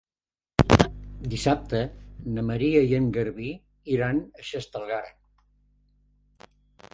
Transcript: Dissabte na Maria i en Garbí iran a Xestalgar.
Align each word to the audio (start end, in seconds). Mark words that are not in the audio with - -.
Dissabte 1.33 1.81
na 2.37 2.45
Maria 2.47 2.81
i 2.93 2.97
en 3.01 3.11
Garbí 3.19 3.51
iran 3.97 4.23
a 4.41 4.47
Xestalgar. 4.49 5.03